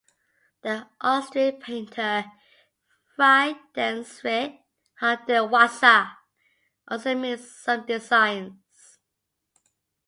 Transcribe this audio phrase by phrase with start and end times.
[0.63, 2.25] The Austrian painter
[3.15, 4.57] Friedensreich
[4.99, 6.13] Hundertwasser
[6.87, 8.97] also made some designs.